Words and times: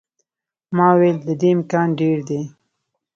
ما 0.75 0.87
وویل، 0.93 1.17
د 1.27 1.29
دې 1.41 1.49
امکان 1.55 1.87
ډېر 1.99 2.17
دی. 2.29 2.41